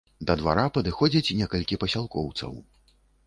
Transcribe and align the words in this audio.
Да 0.29 0.35
двара 0.39 0.63
падыходзяць 0.77 1.35
некалькі 1.41 1.79
пасялкоўцаў. 1.85 2.57